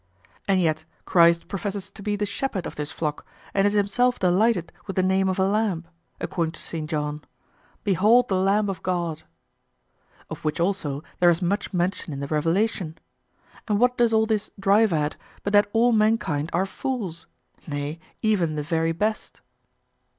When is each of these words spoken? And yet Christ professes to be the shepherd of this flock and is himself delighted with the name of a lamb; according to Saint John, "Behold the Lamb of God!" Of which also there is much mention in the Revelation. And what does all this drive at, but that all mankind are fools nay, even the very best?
And 0.47 0.59
yet 0.59 0.83
Christ 1.05 1.47
professes 1.47 1.91
to 1.91 2.01
be 2.01 2.15
the 2.15 2.25
shepherd 2.25 2.65
of 2.65 2.75
this 2.75 2.91
flock 2.91 3.23
and 3.53 3.67
is 3.67 3.73
himself 3.73 4.17
delighted 4.17 4.73
with 4.87 4.95
the 4.95 5.03
name 5.03 5.29
of 5.29 5.37
a 5.37 5.45
lamb; 5.45 5.85
according 6.19 6.53
to 6.53 6.59
Saint 6.59 6.89
John, 6.89 7.23
"Behold 7.83 8.27
the 8.27 8.35
Lamb 8.35 8.67
of 8.67 8.81
God!" 8.81 9.21
Of 10.27 10.43
which 10.43 10.59
also 10.59 11.03
there 11.19 11.29
is 11.29 11.43
much 11.43 11.71
mention 11.71 12.13
in 12.13 12.19
the 12.19 12.25
Revelation. 12.25 12.97
And 13.67 13.79
what 13.79 13.95
does 13.95 14.11
all 14.11 14.25
this 14.25 14.49
drive 14.59 14.91
at, 14.91 15.17
but 15.43 15.53
that 15.53 15.69
all 15.71 15.91
mankind 15.91 16.49
are 16.51 16.65
fools 16.65 17.27
nay, 17.67 17.99
even 18.23 18.55
the 18.55 18.63
very 18.63 18.93
best? 18.93 19.39